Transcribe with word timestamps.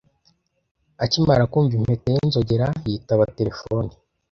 Akimara 1.03 1.43
kumva 1.51 1.73
impeta 1.79 2.07
y'inzogera, 2.15 2.67
yitaba 2.87 3.23
telefoni. 3.37 3.91